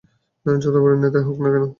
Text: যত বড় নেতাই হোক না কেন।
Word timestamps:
যত 0.45 0.75
বড় 0.75 0.93
নেতাই 0.97 1.23
হোক 1.27 1.37
না 1.43 1.49
কেন। 1.53 1.63